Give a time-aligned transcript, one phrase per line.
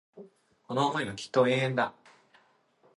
[0.67, 1.93] この思いはきっと永遠だ